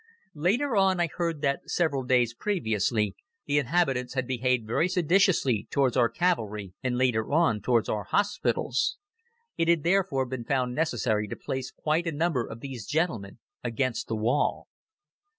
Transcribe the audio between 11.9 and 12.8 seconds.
a number of